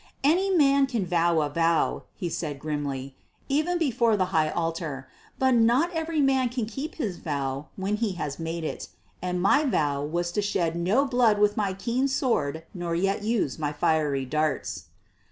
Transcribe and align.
"Any 0.23 0.49
man 0.49 0.87
can 0.87 1.05
vow 1.05 1.41
a 1.41 1.49
vow," 1.51 2.05
he 2.15 2.27
said 2.27 2.57
grimly, 2.57 3.13
"even 3.49 3.77
before 3.77 4.17
the 4.17 4.25
high 4.33 4.49
altar, 4.49 5.07
but 5.37 5.53
not 5.53 5.93
every 5.93 6.21
man 6.21 6.49
can 6.49 6.65
keep 6.65 6.95
his 6.95 7.17
vow 7.17 7.67
when 7.75 7.97
he 7.97 8.13
has 8.13 8.39
made 8.39 8.63
it; 8.63 8.87
and 9.21 9.39
my 9.39 9.63
vow 9.63 10.03
was 10.03 10.31
to 10.31 10.41
shed 10.41 10.75
no 10.75 11.05
blood 11.05 11.37
with 11.37 11.55
my 11.55 11.73
keen 11.75 12.07
sword 12.07 12.63
nor 12.73 12.95
yet 12.95 13.21
to 13.21 13.27
use 13.27 13.59
my 13.59 13.71
fiery 13.71 14.25
darts." 14.25 14.85